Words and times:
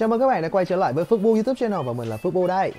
Chào 0.00 0.08
mừng 0.08 0.20
các 0.20 0.26
bạn 0.26 0.42
đã 0.42 0.48
quay 0.48 0.64
trở 0.64 0.76
lại 0.76 0.92
với 0.92 1.04
Football 1.04 1.34
YouTube 1.34 1.54
channel 1.54 1.80
và 1.86 1.92
mình 1.92 2.08
là 2.08 2.16
Football 2.16 2.46
đây. 2.46 2.72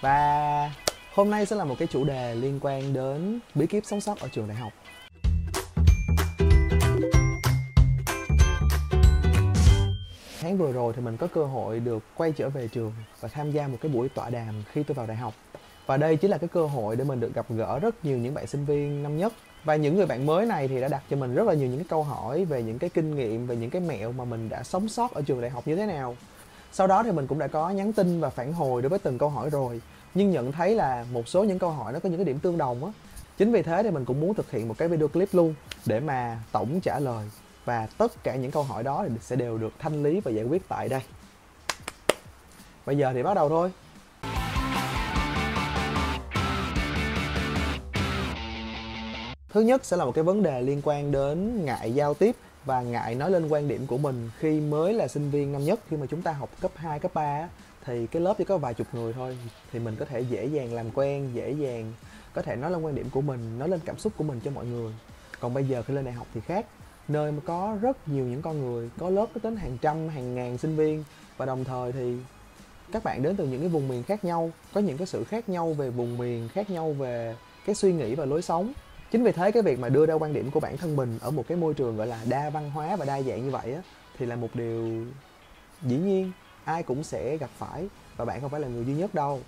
Và 0.00 0.70
hôm 1.14 1.30
nay 1.30 1.46
sẽ 1.46 1.56
là 1.56 1.64
một 1.64 1.74
cái 1.78 1.88
chủ 1.88 2.04
đề 2.04 2.34
liên 2.34 2.58
quan 2.62 2.92
đến 2.92 3.40
bí 3.54 3.66
kíp 3.66 3.84
sống 3.86 4.00
sót 4.00 4.20
ở 4.20 4.28
trường 4.28 4.48
đại 4.48 4.56
học. 4.56 4.72
Tháng 10.40 10.58
vừa 10.58 10.72
rồi 10.72 10.92
thì 10.96 11.02
mình 11.02 11.16
có 11.16 11.26
cơ 11.26 11.44
hội 11.44 11.80
được 11.80 12.02
quay 12.16 12.32
trở 12.32 12.48
về 12.48 12.68
trường 12.68 12.92
và 13.20 13.28
tham 13.28 13.50
gia 13.50 13.68
một 13.68 13.78
cái 13.80 13.92
buổi 13.92 14.08
tọa 14.08 14.30
đàm 14.30 14.62
khi 14.72 14.82
tôi 14.82 14.94
vào 14.94 15.06
đại 15.06 15.16
học. 15.16 15.34
Và 15.86 15.96
đây 15.96 16.16
chính 16.16 16.30
là 16.30 16.38
cái 16.38 16.48
cơ 16.48 16.66
hội 16.66 16.96
để 16.96 17.04
mình 17.04 17.20
được 17.20 17.34
gặp 17.34 17.46
gỡ 17.48 17.78
rất 17.78 18.04
nhiều 18.04 18.18
những 18.18 18.34
bạn 18.34 18.46
sinh 18.46 18.64
viên 18.64 19.02
năm 19.02 19.18
nhất 19.18 19.32
và 19.64 19.76
những 19.76 19.96
người 19.96 20.06
bạn 20.06 20.26
mới 20.26 20.46
này 20.46 20.68
thì 20.68 20.80
đã 20.80 20.88
đặt 20.88 21.02
cho 21.10 21.16
mình 21.16 21.34
rất 21.34 21.46
là 21.46 21.54
nhiều 21.54 21.68
những 21.68 21.78
cái 21.78 21.86
câu 21.88 22.02
hỏi 22.02 22.44
về 22.44 22.62
những 22.62 22.78
cái 22.78 22.90
kinh 22.90 23.16
nghiệm, 23.16 23.46
về 23.46 23.56
những 23.56 23.70
cái 23.70 23.82
mẹo 23.82 24.12
mà 24.12 24.24
mình 24.24 24.48
đã 24.48 24.62
sống 24.62 24.88
sót 24.88 25.14
ở 25.14 25.22
trường 25.22 25.40
đại 25.40 25.50
học 25.50 25.68
như 25.68 25.76
thế 25.76 25.86
nào 25.86 26.16
sau 26.72 26.86
đó 26.86 27.02
thì 27.02 27.12
mình 27.12 27.26
cũng 27.26 27.38
đã 27.38 27.46
có 27.46 27.70
nhắn 27.70 27.92
tin 27.92 28.20
và 28.20 28.30
phản 28.30 28.52
hồi 28.52 28.82
đối 28.82 28.88
với 28.88 28.98
từng 28.98 29.18
câu 29.18 29.28
hỏi 29.28 29.50
rồi. 29.50 29.80
Nhưng 30.14 30.30
nhận 30.30 30.52
thấy 30.52 30.74
là 30.74 31.06
một 31.12 31.28
số 31.28 31.44
những 31.44 31.58
câu 31.58 31.70
hỏi 31.70 31.92
nó 31.92 31.98
có 31.98 32.08
những 32.08 32.18
cái 32.18 32.24
điểm 32.24 32.38
tương 32.38 32.58
đồng 32.58 32.84
á. 32.84 32.92
Chính 33.38 33.52
vì 33.52 33.62
thế 33.62 33.82
thì 33.82 33.90
mình 33.90 34.04
cũng 34.04 34.20
muốn 34.20 34.34
thực 34.34 34.50
hiện 34.50 34.68
một 34.68 34.74
cái 34.78 34.88
video 34.88 35.08
clip 35.08 35.28
luôn 35.32 35.54
để 35.86 36.00
mà 36.00 36.38
tổng 36.52 36.80
trả 36.80 36.98
lời. 36.98 37.30
Và 37.64 37.86
tất 37.98 38.24
cả 38.24 38.34
những 38.36 38.50
câu 38.50 38.62
hỏi 38.62 38.82
đó 38.82 39.04
thì 39.08 39.14
sẽ 39.20 39.36
đều 39.36 39.58
được 39.58 39.72
thanh 39.78 40.02
lý 40.02 40.20
và 40.20 40.30
giải 40.30 40.44
quyết 40.44 40.68
tại 40.68 40.88
đây. 40.88 41.00
Bây 42.86 42.98
giờ 42.98 43.12
thì 43.14 43.22
bắt 43.22 43.34
đầu 43.34 43.48
thôi. 43.48 43.72
Thứ 49.48 49.60
nhất 49.60 49.84
sẽ 49.84 49.96
là 49.96 50.04
một 50.04 50.12
cái 50.14 50.24
vấn 50.24 50.42
đề 50.42 50.62
liên 50.62 50.80
quan 50.84 51.12
đến 51.12 51.64
ngại 51.64 51.94
giao 51.94 52.14
tiếp 52.14 52.36
và 52.68 52.82
ngại 52.82 53.14
nói 53.14 53.30
lên 53.30 53.48
quan 53.48 53.68
điểm 53.68 53.86
của 53.86 53.98
mình 53.98 54.30
khi 54.38 54.60
mới 54.60 54.94
là 54.94 55.08
sinh 55.08 55.30
viên 55.30 55.52
năm 55.52 55.64
nhất 55.64 55.80
khi 55.90 55.96
mà 55.96 56.06
chúng 56.06 56.22
ta 56.22 56.32
học 56.32 56.50
cấp 56.60 56.70
2, 56.74 56.98
cấp 56.98 57.14
3 57.14 57.48
thì 57.84 58.06
cái 58.06 58.22
lớp 58.22 58.34
chỉ 58.38 58.44
có 58.44 58.58
vài 58.58 58.74
chục 58.74 58.86
người 58.92 59.12
thôi. 59.12 59.38
Thì 59.72 59.78
mình 59.78 59.96
có 59.98 60.04
thể 60.04 60.20
dễ 60.20 60.46
dàng 60.46 60.72
làm 60.72 60.90
quen, 60.94 61.30
dễ 61.34 61.50
dàng 61.50 61.92
có 62.34 62.42
thể 62.42 62.56
nói 62.56 62.70
lên 62.70 62.82
quan 62.82 62.94
điểm 62.94 63.10
của 63.10 63.20
mình, 63.20 63.58
nói 63.58 63.68
lên 63.68 63.80
cảm 63.84 63.98
xúc 63.98 64.12
của 64.16 64.24
mình 64.24 64.40
cho 64.44 64.50
mọi 64.50 64.66
người. 64.66 64.92
Còn 65.40 65.54
bây 65.54 65.64
giờ 65.64 65.82
khi 65.82 65.94
lên 65.94 66.04
đại 66.04 66.14
học 66.14 66.26
thì 66.34 66.40
khác, 66.40 66.66
nơi 67.08 67.32
mà 67.32 67.38
có 67.46 67.76
rất 67.80 68.08
nhiều 68.08 68.24
những 68.24 68.42
con 68.42 68.60
người, 68.60 68.90
có 68.98 69.10
lớp 69.10 69.26
có 69.34 69.40
đến 69.42 69.56
hàng 69.56 69.78
trăm, 69.80 70.08
hàng 70.08 70.34
ngàn 70.34 70.58
sinh 70.58 70.76
viên. 70.76 71.04
Và 71.36 71.46
đồng 71.46 71.64
thời 71.64 71.92
thì 71.92 72.16
các 72.92 73.04
bạn 73.04 73.22
đến 73.22 73.36
từ 73.36 73.46
những 73.46 73.60
cái 73.60 73.68
vùng 73.68 73.88
miền 73.88 74.02
khác 74.02 74.24
nhau, 74.24 74.50
có 74.74 74.80
những 74.80 74.98
cái 74.98 75.06
sự 75.06 75.24
khác 75.24 75.48
nhau 75.48 75.72
về 75.72 75.90
vùng 75.90 76.18
miền, 76.18 76.48
khác 76.48 76.70
nhau 76.70 76.92
về 76.92 77.36
cái 77.66 77.74
suy 77.74 77.92
nghĩ 77.92 78.14
và 78.14 78.24
lối 78.24 78.42
sống 78.42 78.72
chính 79.10 79.24
vì 79.24 79.32
thế 79.32 79.50
cái 79.50 79.62
việc 79.62 79.78
mà 79.78 79.88
đưa 79.88 80.06
ra 80.06 80.14
quan 80.14 80.32
điểm 80.32 80.50
của 80.50 80.60
bản 80.60 80.76
thân 80.76 80.96
mình 80.96 81.18
ở 81.20 81.30
một 81.30 81.44
cái 81.48 81.58
môi 81.58 81.74
trường 81.74 81.96
gọi 81.96 82.06
là 82.06 82.20
đa 82.28 82.50
văn 82.50 82.70
hóa 82.70 82.96
và 82.96 83.04
đa 83.04 83.22
dạng 83.22 83.44
như 83.44 83.50
vậy 83.50 83.74
á 83.74 83.82
thì 84.18 84.26
là 84.26 84.36
một 84.36 84.48
điều 84.54 85.04
dĩ 85.82 85.96
nhiên 85.96 86.32
ai 86.64 86.82
cũng 86.82 87.04
sẽ 87.04 87.36
gặp 87.36 87.50
phải 87.58 87.88
và 88.16 88.24
bạn 88.24 88.40
không 88.40 88.50
phải 88.50 88.60
là 88.60 88.68
người 88.68 88.84
duy 88.84 88.94
nhất 88.94 89.14
đâu. 89.14 89.40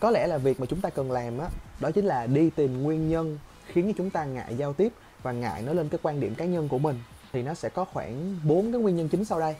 Có 0.00 0.10
lẽ 0.10 0.26
là 0.26 0.38
việc 0.38 0.60
mà 0.60 0.66
chúng 0.66 0.80
ta 0.80 0.90
cần 0.90 1.12
làm 1.12 1.38
á 1.38 1.44
đó, 1.44 1.50
đó 1.80 1.90
chính 1.90 2.04
là 2.04 2.26
đi 2.26 2.50
tìm 2.50 2.82
nguyên 2.82 3.08
nhân 3.08 3.38
khiến 3.66 3.86
cho 3.86 3.92
chúng 3.96 4.10
ta 4.10 4.24
ngại 4.24 4.56
giao 4.56 4.72
tiếp 4.72 4.92
và 5.22 5.32
ngại 5.32 5.62
nói 5.62 5.74
lên 5.74 5.88
cái 5.88 5.98
quan 6.02 6.20
điểm 6.20 6.34
cá 6.34 6.44
nhân 6.44 6.68
của 6.68 6.78
mình. 6.78 6.98
Thì 7.32 7.42
nó 7.42 7.54
sẽ 7.54 7.68
có 7.68 7.84
khoảng 7.84 8.38
bốn 8.44 8.72
cái 8.72 8.80
nguyên 8.80 8.96
nhân 8.96 9.08
chính 9.08 9.24
sau 9.24 9.40
đây. 9.40 9.56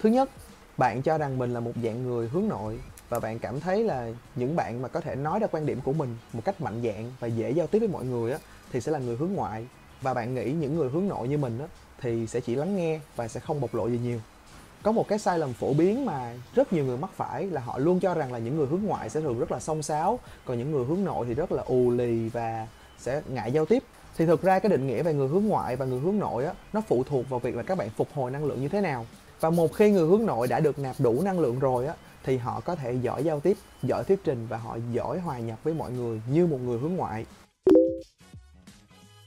Thứ 0.00 0.08
nhất 0.08 0.30
bạn 0.76 1.02
cho 1.02 1.18
rằng 1.18 1.38
mình 1.38 1.54
là 1.54 1.60
một 1.60 1.72
dạng 1.84 2.02
người 2.02 2.28
hướng 2.28 2.48
nội 2.48 2.78
và 3.08 3.20
bạn 3.20 3.38
cảm 3.38 3.60
thấy 3.60 3.84
là 3.84 4.08
những 4.34 4.56
bạn 4.56 4.82
mà 4.82 4.88
có 4.88 5.00
thể 5.00 5.16
nói 5.16 5.38
ra 5.38 5.46
quan 5.46 5.66
điểm 5.66 5.80
của 5.84 5.92
mình 5.92 6.16
một 6.32 6.40
cách 6.44 6.60
mạnh 6.60 6.82
dạn 6.84 7.12
và 7.20 7.28
dễ 7.28 7.50
giao 7.50 7.66
tiếp 7.66 7.78
với 7.78 7.88
mọi 7.88 8.04
người 8.04 8.32
á, 8.32 8.38
thì 8.72 8.80
sẽ 8.80 8.92
là 8.92 8.98
người 8.98 9.16
hướng 9.16 9.32
ngoại. 9.32 9.66
Và 10.02 10.14
bạn 10.14 10.34
nghĩ 10.34 10.52
những 10.52 10.76
người 10.76 10.90
hướng 10.90 11.08
nội 11.08 11.28
như 11.28 11.38
mình 11.38 11.58
á, 11.58 11.66
thì 12.00 12.26
sẽ 12.26 12.40
chỉ 12.40 12.54
lắng 12.54 12.76
nghe 12.76 13.00
và 13.16 13.28
sẽ 13.28 13.40
không 13.40 13.60
bộc 13.60 13.74
lộ 13.74 13.86
gì 13.88 13.98
nhiều. 13.98 14.20
Có 14.82 14.92
một 14.92 15.08
cái 15.08 15.18
sai 15.18 15.38
lầm 15.38 15.52
phổ 15.52 15.74
biến 15.74 16.06
mà 16.06 16.34
rất 16.54 16.72
nhiều 16.72 16.84
người 16.84 16.96
mắc 16.96 17.10
phải 17.16 17.46
là 17.46 17.60
họ 17.60 17.78
luôn 17.78 18.00
cho 18.00 18.14
rằng 18.14 18.32
là 18.32 18.38
những 18.38 18.56
người 18.56 18.66
hướng 18.66 18.82
ngoại 18.82 19.10
sẽ 19.10 19.20
thường 19.20 19.38
rất 19.38 19.52
là 19.52 19.60
xông 19.60 19.82
xáo, 19.82 20.18
còn 20.44 20.58
những 20.58 20.70
người 20.70 20.84
hướng 20.84 21.04
nội 21.04 21.26
thì 21.28 21.34
rất 21.34 21.52
là 21.52 21.62
ù 21.62 21.90
lì 21.90 22.28
và 22.28 22.66
sẽ 22.98 23.22
ngại 23.28 23.52
giao 23.52 23.66
tiếp. 23.66 23.82
Thì 24.16 24.26
thực 24.26 24.42
ra 24.42 24.58
cái 24.58 24.70
định 24.70 24.86
nghĩa 24.86 25.02
về 25.02 25.14
người 25.14 25.28
hướng 25.28 25.44
ngoại 25.44 25.76
và 25.76 25.84
người 25.84 26.00
hướng 26.00 26.18
nội 26.18 26.44
á, 26.44 26.52
nó 26.72 26.80
phụ 26.88 27.04
thuộc 27.04 27.28
vào 27.28 27.40
việc 27.40 27.56
là 27.56 27.62
các 27.62 27.78
bạn 27.78 27.90
phục 27.90 28.08
hồi 28.14 28.30
năng 28.30 28.44
lượng 28.44 28.60
như 28.60 28.68
thế 28.68 28.80
nào. 28.80 29.06
Và 29.40 29.50
một 29.50 29.72
khi 29.74 29.90
người 29.90 30.08
hướng 30.08 30.26
nội 30.26 30.48
đã 30.48 30.60
được 30.60 30.78
nạp 30.78 30.96
đủ 30.98 31.22
năng 31.22 31.40
lượng 31.40 31.58
rồi 31.58 31.86
á 31.86 31.94
thì 32.28 32.36
họ 32.36 32.60
có 32.60 32.74
thể 32.74 32.92
giỏi 32.92 33.24
giao 33.24 33.40
tiếp, 33.40 33.56
giỏi 33.82 34.04
thuyết 34.04 34.24
trình 34.24 34.46
và 34.48 34.56
họ 34.56 34.78
giỏi 34.92 35.18
hòa 35.18 35.38
nhập 35.38 35.58
với 35.62 35.74
mọi 35.74 35.92
người 35.92 36.20
như 36.32 36.46
một 36.46 36.58
người 36.64 36.78
hướng 36.78 36.94
ngoại. 36.94 37.26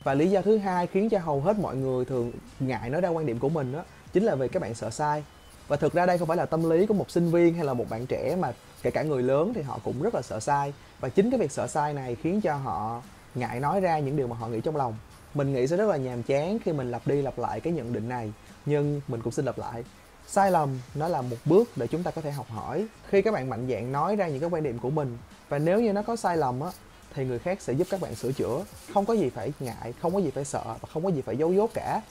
Và 0.04 0.14
lý 0.14 0.30
do 0.30 0.42
thứ 0.42 0.58
hai 0.58 0.88
khiến 0.88 1.10
cho 1.10 1.20
hầu 1.20 1.42
hết 1.42 1.60
mọi 1.60 1.76
người 1.76 2.06
thường 2.06 2.32
ngại 2.60 2.90
nói 2.90 3.02
ra 3.02 3.10
quan 3.10 3.26
điểm 3.26 3.40
của 3.40 3.50
mình 3.50 3.72
đó 3.72 3.84
chính 4.14 4.24
là 4.24 4.36
vì 4.36 4.48
các 4.48 4.62
bạn 4.62 4.76
sợ 4.76 4.90
sai. 4.90 5.24
Và 5.68 5.78
thực 5.78 5.94
ra 5.94 6.06
đây 6.06 6.18
không 6.18 6.28
phải 6.28 6.38
là 6.38 6.46
tâm 6.46 6.70
lý 6.70 6.86
của 6.86 6.94
một 6.94 7.12
sinh 7.12 7.32
viên 7.32 7.54
hay 7.54 7.66
là 7.66 7.74
một 7.74 7.90
bạn 7.90 8.06
trẻ 8.06 8.36
mà 8.40 8.54
kể 8.82 8.92
cả 8.92 9.04
người 9.04 9.24
lớn 9.24 9.54
thì 9.56 9.62
họ 9.62 9.80
cũng 9.84 10.02
rất 10.02 10.16
là 10.16 10.22
sợ 10.22 10.40
sai. 10.40 10.74
Và 11.00 11.10
chính 11.10 11.30
cái 11.32 11.40
việc 11.40 11.52
sợ 11.52 11.68
sai 11.68 11.94
này 11.94 12.16
khiến 12.16 12.42
cho 12.42 12.56
họ 12.56 13.02
ngại 13.36 13.60
nói 13.60 13.82
ra 13.82 14.00
những 14.00 14.18
điều 14.18 14.28
mà 14.28 14.36
họ 14.36 14.48
nghĩ 14.48 14.62
trong 14.62 14.76
lòng. 14.76 14.96
Mình 15.34 15.54
nghĩ 15.54 15.68
sẽ 15.68 15.78
rất 15.78 15.90
là 15.90 15.98
nhàm 15.98 16.24
chán 16.24 16.58
khi 16.66 16.74
mình 16.74 16.92
lặp 16.92 17.08
đi 17.08 17.22
lặp 17.22 17.40
lại 17.40 17.60
cái 17.60 17.74
nhận 17.74 17.94
định 17.94 18.10
này, 18.10 18.34
nhưng 18.66 19.02
mình 19.08 19.22
cũng 19.22 19.34
xin 19.34 19.46
lặp 19.46 19.58
lại 19.58 19.84
sai 20.32 20.52
lầm 20.52 20.80
nó 20.96 21.08
là 21.08 21.22
một 21.22 21.38
bước 21.46 21.70
để 21.76 21.88
chúng 21.88 22.04
ta 22.04 22.12
có 22.12 22.22
thể 22.22 22.32
học 22.32 22.50
hỏi. 22.50 22.86
Khi 23.10 23.22
các 23.22 23.34
bạn 23.34 23.50
mạnh 23.50 23.68
dạn 23.70 23.92
nói 23.92 24.16
ra 24.16 24.28
những 24.28 24.40
cái 24.40 24.50
quan 24.50 24.64
điểm 24.64 24.80
của 24.80 24.90
mình 24.90 25.18
và 25.50 25.60
nếu 25.60 25.82
như 25.82 25.94
nó 25.94 26.02
có 26.02 26.16
sai 26.16 26.38
lầm 26.38 26.62
á 26.62 26.72
thì 27.14 27.26
người 27.26 27.40
khác 27.40 27.62
sẽ 27.62 27.74
giúp 27.74 27.88
các 27.90 28.02
bạn 28.02 28.16
sửa 28.16 28.32
chữa. 28.32 28.64
Không 28.94 29.06
có 29.06 29.14
gì 29.14 29.30
phải 29.30 29.54
ngại 29.60 29.94
không 30.02 30.14
có 30.14 30.20
gì 30.20 30.32
phải 30.32 30.46
sợ 30.46 30.64
và 30.66 30.90
không 30.94 31.04
có 31.04 31.10
gì 31.10 31.22
phải 31.22 31.38
giấu 31.38 31.54
dốt 31.54 31.72
cả. 31.74 32.02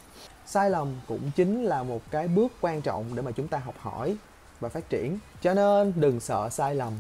Sai 0.47 0.71
lầm 0.71 0.95
cũng 1.09 1.31
chính 1.37 1.65
là 1.65 1.83
một 1.83 2.01
cái 2.11 2.29
bước 2.29 2.53
quan 2.61 2.83
trọng 2.83 3.05
để 3.15 3.23
mà 3.23 3.31
chúng 3.31 3.49
ta 3.49 3.59
học 3.59 3.75
hỏi 3.79 4.17
và 4.61 4.69
phát 4.69 4.91
triển. 4.91 5.19
Cho 5.43 5.55
nên 5.55 5.93
đừng 5.97 6.21
sợ 6.21 6.49
sai 6.49 6.75
lầm. 6.75 6.93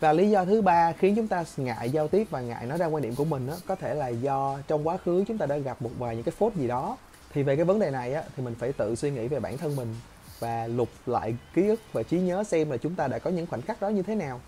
Và 0.00 0.12
lý 0.12 0.30
do 0.30 0.44
thứ 0.44 0.62
ba 0.62 0.92
khiến 0.92 1.16
chúng 1.16 1.28
ta 1.28 1.44
ngại 1.56 1.90
giao 1.90 2.08
tiếp 2.08 2.26
và 2.30 2.40
ngại 2.40 2.66
nói 2.66 2.78
ra 2.78 2.86
quan 2.86 3.02
điểm 3.02 3.14
của 3.14 3.24
mình 3.24 3.46
đó, 3.46 3.54
có 3.66 3.74
thể 3.74 3.94
là 3.94 4.08
do 4.08 4.58
trong 4.68 4.88
quá 4.88 4.96
khứ 4.96 5.24
chúng 5.28 5.38
ta 5.38 5.46
đã 5.46 5.58
gặp 5.58 5.82
một 5.82 5.90
vài 5.98 6.14
những 6.14 6.24
cái 6.24 6.34
phốt 6.38 6.54
gì 6.54 6.68
đó 6.68 6.96
thì 7.32 7.42
về 7.42 7.56
cái 7.56 7.64
vấn 7.64 7.78
đề 7.78 7.90
này 7.90 8.14
á, 8.14 8.22
thì 8.36 8.42
mình 8.42 8.54
phải 8.54 8.72
tự 8.72 8.94
suy 8.94 9.10
nghĩ 9.10 9.28
về 9.28 9.40
bản 9.40 9.58
thân 9.58 9.76
mình 9.76 9.94
và 10.38 10.66
lục 10.66 10.88
lại 11.06 11.36
ký 11.54 11.68
ức 11.68 11.80
và 11.92 12.02
trí 12.02 12.20
nhớ 12.20 12.44
xem 12.44 12.70
là 12.70 12.76
chúng 12.76 12.94
ta 12.94 13.08
đã 13.08 13.18
có 13.18 13.30
những 13.30 13.46
khoảnh 13.46 13.62
khắc 13.62 13.80
đó 13.80 13.88
như 13.88 14.02
thế 14.02 14.14
nào. 14.14 14.40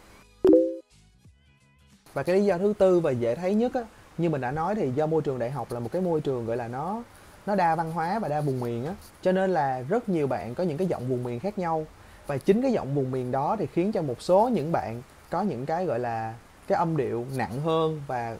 Và 2.12 2.22
cái 2.22 2.36
lý 2.36 2.44
do 2.44 2.58
thứ 2.58 2.74
tư 2.78 3.00
và 3.00 3.10
dễ 3.10 3.34
thấy 3.34 3.54
nhất 3.54 3.74
á, 3.74 3.84
như 4.18 4.30
mình 4.30 4.40
đã 4.40 4.50
nói 4.50 4.74
thì 4.74 4.90
do 4.90 5.06
môi 5.06 5.22
trường 5.22 5.38
đại 5.38 5.50
học 5.50 5.72
là 5.72 5.80
một 5.80 5.88
cái 5.92 6.02
môi 6.02 6.20
trường, 6.20 6.46
gọi 6.46 6.56
là, 6.56 6.68
nó 6.68 7.02
nó 7.46 7.54
đa 7.54 7.74
văn 7.74 7.92
hóa 7.92 8.18
và 8.18 8.28
đa 8.28 8.40
vùng 8.40 8.60
miền 8.60 8.86
á. 8.86 8.94
Cho 9.22 9.32
nên 9.32 9.50
là 9.50 9.80
rất 9.88 10.08
nhiều 10.08 10.26
bạn 10.26 10.54
có 10.54 10.64
những 10.64 10.78
cái 10.78 10.86
giọng 10.86 11.08
vùng 11.08 11.24
miền 11.24 11.40
khác 11.40 11.58
nhau. 11.58 11.86
Và 12.26 12.38
chính 12.38 12.62
cái 12.62 12.72
giọng 12.72 12.94
vùng 12.94 13.10
miền 13.10 13.30
đó 13.32 13.56
thì 13.58 13.66
khiến 13.66 13.92
cho 13.92 14.02
một 14.02 14.22
số 14.22 14.48
những 14.48 14.72
bạn 14.72 15.02
có 15.30 15.42
những 15.42 15.66
cái, 15.66 15.86
gọi 15.86 15.98
là 15.98 16.34
cái 16.70 16.78
âm 16.78 16.96
điệu 16.96 17.26
nặng 17.36 17.60
hơn 17.60 18.02
và 18.06 18.36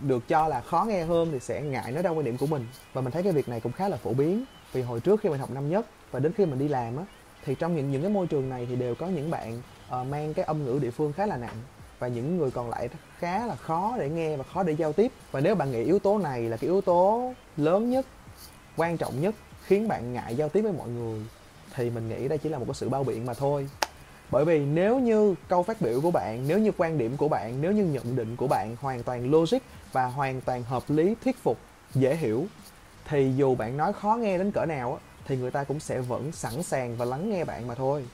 được 0.00 0.28
cho 0.28 0.48
là 0.48 0.60
khó 0.60 0.84
nghe 0.88 1.04
hơn 1.04 1.28
thì 1.32 1.40
sẽ 1.40 1.62
ngại 1.62 1.92
nói 1.92 2.02
ra 2.02 2.10
quan 2.10 2.24
điểm 2.24 2.36
của 2.36 2.46
mình. 2.46 2.66
Và 2.92 3.00
mình 3.00 3.12
thấy 3.12 3.22
cái 3.22 3.32
việc 3.32 3.48
này 3.48 3.60
cũng 3.60 3.72
khá 3.72 3.88
là 3.88 3.96
phổ 3.96 4.12
biến. 4.12 4.44
Vì 4.72 4.82
hồi 4.82 5.00
trước 5.00 5.20
khi 5.20 5.28
mình 5.28 5.40
học 5.40 5.50
năm 5.50 5.70
nhất 5.70 5.86
và 6.10 6.20
đến 6.20 6.32
khi 6.32 6.46
mình 6.46 6.58
đi 6.58 6.68
làm 6.68 6.96
á 6.96 7.04
thì 7.44 7.54
trong 7.54 7.76
những 7.76 7.90
những 7.90 8.02
cái 8.02 8.10
môi 8.10 8.26
trường 8.26 8.48
này 8.48 8.66
thì 8.70 8.76
đều 8.76 8.94
có 8.94 9.06
những 9.06 9.30
bạn 9.30 9.62
uh, 10.00 10.06
mang 10.06 10.34
cái 10.34 10.44
âm 10.44 10.64
ngữ 10.64 10.78
địa 10.82 10.90
phương 10.90 11.12
khá 11.12 11.26
là 11.26 11.36
nặng. 11.36 11.56
Và 11.98 12.08
những 12.08 12.36
người 12.36 12.50
còn 12.50 12.70
lại 12.70 12.88
khá 13.18 13.46
là 13.46 13.56
khó 13.56 13.96
để 13.98 14.08
nghe 14.08 14.36
và 14.36 14.44
khó 14.44 14.62
để 14.62 14.72
giao 14.72 14.92
tiếp. 14.92 15.12
Và 15.30 15.40
nếu 15.40 15.54
bạn 15.54 15.72
nghĩ 15.72 15.84
yếu 15.84 15.98
tố 15.98 16.18
này 16.18 16.42
là 16.42 16.56
cái 16.56 16.70
yếu 16.70 16.80
tố 16.80 17.32
lớn 17.56 17.90
nhất 17.90 18.06
quan 18.76 18.96
trọng 18.96 19.20
nhất 19.20 19.34
khiến 19.66 19.88
bạn 19.88 20.12
ngại 20.12 20.36
giao 20.36 20.48
tiếp 20.48 20.62
với 20.62 20.72
mọi 20.72 20.88
người 20.88 21.20
thì 21.74 21.90
mình 21.90 22.08
nghĩ 22.08 22.28
đây 22.28 22.38
chỉ 22.38 22.48
là 22.48 22.58
một 22.58 22.64
cái 22.66 22.74
sự 22.74 22.88
bao 22.88 23.04
biện 23.04 23.26
mà 23.26 23.34
thôi 23.34 23.68
bởi 24.34 24.44
vì 24.44 24.58
nếu 24.58 24.98
như 24.98 25.34
câu 25.48 25.62
phát 25.62 25.80
biểu 25.80 26.00
của 26.00 26.10
bạn, 26.10 26.44
nếu 26.48 26.58
như 26.58 26.72
quan 26.76 26.98
điểm 26.98 27.16
của 27.16 27.28
bạn, 27.28 27.60
nếu 27.60 27.72
như 27.72 27.84
nhận 27.84 28.16
định 28.16 28.36
của 28.36 28.46
bạn 28.46 28.76
hoàn 28.80 29.02
toàn 29.02 29.30
logic 29.30 29.58
và 29.92 30.06
hoàn 30.06 30.40
toàn 30.40 30.62
hợp 30.62 30.82
lý, 30.88 31.14
thuyết 31.24 31.36
phục, 31.38 31.58
dễ 31.94 32.16
hiểu, 32.16 32.46
thì 33.04 33.32
dù 33.36 33.54
bạn 33.54 33.76
nói 33.76 33.92
khó 33.92 34.16
nghe 34.16 34.38
đến 34.38 34.50
cỡ 34.50 34.66
nào 34.66 35.00
thì 35.26 35.36
người 35.36 35.50
ta 35.50 35.64
cũng 35.64 35.80
sẽ 35.80 36.00
vẫn 36.00 36.32
sẵn 36.32 36.62
sàng 36.62 36.96
và 36.96 37.04
lắng 37.04 37.30
nghe 37.30 37.44
bạn 37.44 37.66
mà 37.66 37.74
thôi. 37.74 38.04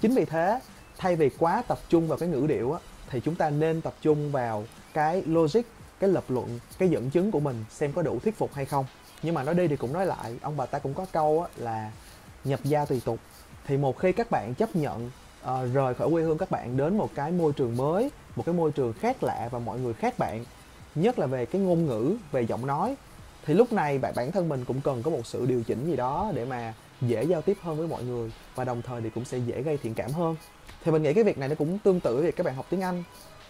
Chính 0.00 0.14
vì 0.14 0.24
thế, 0.24 0.60
thay 0.98 1.16
vì 1.16 1.30
quá 1.38 1.62
tập 1.68 1.78
trung 1.88 2.08
vào 2.08 2.18
cái 2.18 2.28
ngữ 2.28 2.46
điệu 2.48 2.76
thì 3.10 3.20
chúng 3.20 3.34
ta 3.34 3.50
nên 3.50 3.80
tập 3.80 3.94
trung 4.00 4.32
vào 4.32 4.64
cái 4.94 5.22
logic, 5.26 5.62
cái 6.00 6.10
lập 6.10 6.24
luận, 6.28 6.58
cái 6.78 6.88
dẫn 6.88 7.10
chứng 7.10 7.30
của 7.30 7.40
mình 7.40 7.64
xem 7.70 7.92
có 7.92 8.02
đủ 8.02 8.18
thuyết 8.18 8.38
phục 8.38 8.54
hay 8.54 8.64
không. 8.64 8.84
Nhưng 9.22 9.34
mà 9.34 9.42
nói 9.42 9.54
đi 9.54 9.68
thì 9.68 9.76
cũng 9.76 9.92
nói 9.92 10.06
lại, 10.06 10.36
ông 10.42 10.56
bà 10.56 10.66
ta 10.66 10.78
cũng 10.78 10.94
có 10.94 11.06
câu 11.12 11.46
là 11.56 11.90
nhập 12.44 12.60
gia 12.64 12.84
tùy 12.84 13.02
tục 13.04 13.18
thì 13.66 13.76
một 13.76 13.98
khi 13.98 14.12
các 14.12 14.30
bạn 14.30 14.54
chấp 14.54 14.76
nhận 14.76 15.10
uh, 15.44 15.74
rời 15.74 15.94
khỏi 15.94 16.10
quê 16.10 16.22
hương 16.22 16.38
các 16.38 16.50
bạn 16.50 16.76
đến 16.76 16.98
một 16.98 17.10
cái 17.14 17.32
môi 17.32 17.52
trường 17.52 17.76
mới 17.76 18.10
một 18.36 18.42
cái 18.46 18.54
môi 18.54 18.72
trường 18.72 18.92
khác 18.92 19.22
lạ 19.22 19.48
và 19.50 19.58
mọi 19.58 19.80
người 19.80 19.94
khác 19.94 20.18
bạn 20.18 20.44
nhất 20.94 21.18
là 21.18 21.26
về 21.26 21.46
cái 21.46 21.60
ngôn 21.60 21.86
ngữ 21.86 22.16
về 22.32 22.46
giọng 22.46 22.66
nói. 22.66 22.96
Thì 23.44 23.54
lúc 23.54 23.72
này 23.72 23.98
bạn 23.98 24.12
bản 24.16 24.32
thân 24.32 24.48
mình 24.48 24.64
cũng 24.64 24.80
cần 24.80 25.02
có 25.02 25.10
một 25.10 25.26
sự 25.26 25.46
điều 25.46 25.62
chỉnh 25.62 25.86
gì 25.86 25.96
đó 25.96 26.32
để 26.34 26.44
mà 26.44 26.74
dễ 27.00 27.24
giao 27.24 27.42
tiếp 27.42 27.56
hơn 27.62 27.76
với 27.76 27.86
mọi 27.86 28.04
người 28.04 28.32
và 28.54 28.64
đồng 28.64 28.82
thời 28.82 29.00
thì 29.00 29.10
cũng 29.10 29.24
sẽ 29.24 29.38
dễ 29.38 29.62
gây 29.62 29.76
thiện 29.76 29.94
cảm 29.94 30.10
hơn. 30.10 30.36
Thì 30.84 30.92
mình 30.92 31.02
nghĩ 31.02 31.14
cái 31.14 31.24
việc 31.24 31.38
này 31.38 31.48
nó 31.48 31.54
cũng 31.54 31.78
tương 31.78 32.00
tự 32.00 32.14
với 32.14 32.24
việc 32.24 32.36
các 32.36 32.46
bạn 32.46 32.54
học 32.54 32.66
tiếng 32.70 32.80
anh. 32.80 33.02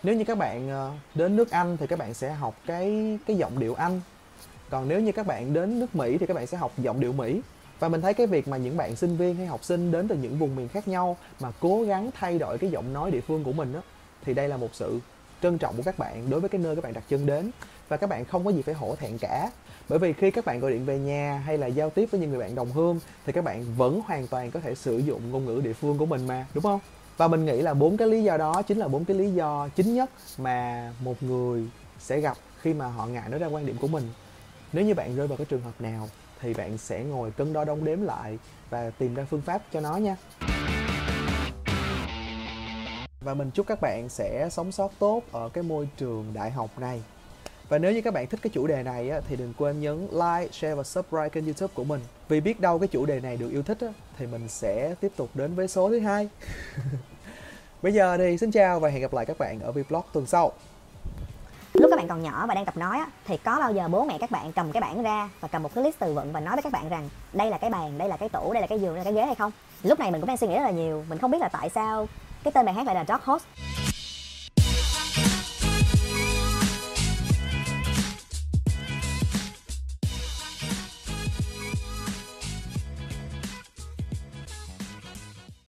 Nếu 0.02 0.14
như 0.14 0.24
các 0.24 0.38
bạn 0.38 0.70
ờ, 0.70 0.92
đến 1.14 1.36
nước 1.36 1.50
anh 1.50 1.76
thì 1.76 1.86
các 1.86 1.98
bạn 1.98 2.14
sẽ 2.14 2.32
học 2.32 2.54
cái 2.66 3.18
cái 3.26 3.36
giọng 3.36 3.58
điệu 3.58 3.74
anh. 3.74 4.00
Còn 4.70 4.88
nếu 4.88 5.00
như 5.00 5.12
các 5.12 5.26
bạn 5.26 5.52
đến 5.52 5.80
nước 5.80 5.96
mỹ 5.96 6.18
thì 6.18 6.26
các 6.26 6.34
bạn 6.34 6.46
sẽ 6.46 6.56
học 6.56 6.72
giọng 6.78 7.00
điệu 7.00 7.12
mỹ 7.12 7.40
và 7.82 7.88
mình 7.88 8.00
thấy 8.00 8.14
cái 8.14 8.26
việc 8.26 8.48
mà 8.48 8.56
những 8.56 8.76
bạn 8.76 8.96
sinh 8.96 9.16
viên 9.16 9.36
hay 9.36 9.46
học 9.46 9.64
sinh 9.64 9.92
đến 9.92 10.08
từ 10.08 10.16
những 10.16 10.38
vùng 10.38 10.56
miền 10.56 10.68
khác 10.68 10.88
nhau 10.88 11.16
mà 11.40 11.52
cố 11.60 11.82
gắng 11.82 12.10
thay 12.14 12.38
đổi 12.38 12.58
cái 12.58 12.70
giọng 12.70 12.92
nói 12.92 13.10
địa 13.10 13.20
phương 13.20 13.44
của 13.44 13.52
mình 13.52 13.72
á, 13.72 13.80
thì 14.24 14.34
đây 14.34 14.48
là 14.48 14.56
một 14.56 14.68
sự 14.72 15.00
trân 15.42 15.58
trọng 15.58 15.76
của 15.76 15.82
các 15.82 15.98
bạn 15.98 16.30
đối 16.30 16.40
với 16.40 16.48
cái 16.48 16.60
nơi 16.60 16.74
các 16.74 16.84
bạn 16.84 16.92
đặt 16.92 17.04
chân 17.08 17.26
đến. 17.26 17.50
Và 17.88 17.96
các 17.96 18.10
bạn 18.10 18.24
không 18.24 18.44
có 18.44 18.50
gì 18.50 18.62
phải 18.62 18.74
hổ 18.74 18.96
thẹn 18.96 19.18
cả. 19.18 19.50
Bởi 19.88 19.98
vì 19.98 20.12
khi 20.12 20.30
các 20.30 20.44
bạn 20.44 20.60
gọi 20.60 20.70
điện 20.70 20.84
về 20.84 20.98
nhà 20.98 21.42
hay 21.46 21.58
là 21.58 21.66
giao 21.66 21.90
tiếp 21.90 22.08
với 22.10 22.20
những 22.20 22.30
người 22.30 22.38
bạn 22.38 22.54
đồng 22.54 22.72
hương, 22.72 23.00
thì 23.26 23.32
các 23.32 23.44
bạn 23.44 23.64
vẫn 23.76 24.00
hoàn 24.06 24.26
toàn 24.26 24.50
có 24.50 24.60
thể 24.60 24.74
sử 24.74 24.98
dụng 24.98 25.30
ngôn 25.30 25.44
ngữ 25.44 25.60
địa 25.64 25.72
phương 25.72 25.98
của 25.98 26.06
mình 26.06 26.26
mà, 26.26 26.46
đúng 26.54 26.62
không? 26.62 26.80
Và 27.16 27.28
mình 27.28 27.44
nghĩ 27.44 27.62
là 27.62 27.74
bốn 27.74 27.96
cái 27.96 28.08
lý 28.08 28.22
do 28.22 28.36
đó 28.36 28.62
chính 28.62 28.78
là 28.78 28.88
bốn 28.88 29.04
cái 29.04 29.16
lý 29.16 29.30
do 29.30 29.68
chính 29.76 29.94
nhất 29.94 30.10
mà 30.38 30.92
một 31.00 31.22
người 31.22 31.66
sẽ 31.98 32.20
gặp 32.20 32.36
khi 32.60 32.74
mà 32.74 32.86
họ 32.86 33.06
ngại 33.06 33.28
nói 33.28 33.40
ra 33.40 33.46
quan 33.46 33.66
điểm 33.66 33.76
của 33.80 33.88
mình. 33.88 34.04
Nếu 34.72 34.84
như 34.84 34.94
bạn 34.94 35.16
rơi 35.16 35.26
vào 35.26 35.36
cái 35.36 35.44
trường 35.44 35.62
hợp 35.62 35.80
nào 35.80 36.08
thì 36.42 36.54
bạn 36.54 36.78
sẽ 36.78 37.04
ngồi 37.04 37.30
cân 37.30 37.52
đo 37.52 37.64
đong 37.64 37.84
đếm 37.84 38.02
lại 38.02 38.38
và 38.70 38.90
tìm 38.90 39.14
ra 39.14 39.26
phương 39.30 39.42
pháp 39.42 39.62
cho 39.72 39.80
nó 39.80 39.96
nha. 39.96 40.16
Và 43.20 43.34
mình 43.34 43.50
chúc 43.50 43.66
các 43.66 43.80
bạn 43.80 44.08
sẽ 44.08 44.48
sống 44.50 44.72
sót 44.72 44.92
tốt 44.98 45.22
ở 45.32 45.48
cái 45.48 45.64
môi 45.64 45.88
trường 45.96 46.30
đại 46.34 46.50
học 46.50 46.78
này. 46.78 47.02
Và 47.68 47.78
nếu 47.78 47.92
như 47.92 48.00
các 48.00 48.14
bạn 48.14 48.26
thích 48.26 48.40
cái 48.42 48.50
chủ 48.54 48.66
đề 48.66 48.82
này 48.82 49.10
á, 49.10 49.20
thì 49.28 49.36
đừng 49.36 49.54
quên 49.58 49.80
nhấn 49.80 50.00
like, 50.00 50.48
share 50.52 50.74
và 50.74 50.82
subscribe 50.82 51.28
kênh 51.28 51.44
youtube 51.44 51.72
của 51.74 51.84
mình. 51.84 52.00
Vì 52.28 52.40
biết 52.40 52.60
đâu 52.60 52.78
cái 52.78 52.88
chủ 52.88 53.06
đề 53.06 53.20
này 53.20 53.36
được 53.36 53.50
yêu 53.50 53.62
thích 53.62 53.78
á, 53.80 53.88
thì 54.18 54.26
mình 54.26 54.48
sẽ 54.48 54.94
tiếp 55.00 55.12
tục 55.16 55.30
đến 55.34 55.54
với 55.54 55.68
số 55.68 55.88
thứ 55.88 55.98
hai. 55.98 56.28
Bây 57.82 57.92
giờ 57.92 58.16
thì 58.16 58.38
xin 58.38 58.50
chào 58.50 58.80
và 58.80 58.88
hẹn 58.88 59.02
gặp 59.02 59.12
lại 59.14 59.26
các 59.26 59.38
bạn 59.38 59.60
ở 59.60 59.72
vlog 59.72 60.02
tuần 60.12 60.26
sau 60.26 60.52
bạn 62.02 62.08
còn 62.08 62.22
nhỏ 62.22 62.46
và 62.46 62.54
đang 62.54 62.64
tập 62.64 62.76
nói 62.76 62.98
á, 62.98 63.06
thì 63.24 63.36
có 63.36 63.58
bao 63.58 63.72
giờ 63.72 63.88
bố 63.88 64.04
mẹ 64.04 64.18
các 64.18 64.30
bạn 64.30 64.52
cầm 64.52 64.72
cái 64.72 64.80
bảng 64.80 65.02
ra 65.02 65.28
và 65.40 65.48
cầm 65.48 65.62
một 65.62 65.74
cái 65.74 65.84
list 65.84 65.98
từ 65.98 66.14
vựng 66.14 66.32
và 66.32 66.40
nói 66.40 66.56
với 66.56 66.62
các 66.62 66.72
bạn 66.72 66.88
rằng 66.88 67.08
đây 67.32 67.50
là 67.50 67.58
cái 67.58 67.70
bàn 67.70 67.98
đây 67.98 68.08
là 68.08 68.16
cái 68.16 68.28
tủ 68.28 68.52
đây 68.52 68.60
là 68.60 68.66
cái 68.66 68.80
giường 68.80 68.94
đây 68.94 68.98
là 68.98 69.04
cái 69.04 69.12
ghế 69.12 69.26
hay 69.26 69.34
không? 69.34 69.52
Lúc 69.82 69.98
này 69.98 70.10
mình 70.10 70.20
cũng 70.20 70.28
đang 70.28 70.36
suy 70.36 70.46
nghĩ 70.46 70.54
rất 70.54 70.62
là 70.62 70.70
nhiều 70.70 71.04
mình 71.08 71.18
không 71.18 71.30
biết 71.30 71.40
là 71.40 71.48
tại 71.48 71.68
sao 71.68 72.08
cái 72.44 72.52
tên 72.52 72.66
bài 72.66 72.74
hát 72.74 72.86
lại 72.86 72.94
là 72.94 73.04
Dog 73.08 73.20
Host 73.24 73.44